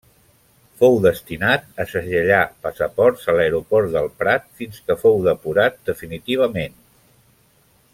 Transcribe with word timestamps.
Fou 0.83 0.95
destinat 1.05 1.67
a 1.83 1.85
segellar 1.91 2.41
passaports 2.67 3.29
a 3.33 3.37
l'aeroport 3.41 3.93
del 3.99 4.11
Prat 4.23 4.49
fins 4.63 4.83
que 4.89 4.99
fou 5.05 5.23
depurat 5.31 5.81
definitivament. 5.93 6.79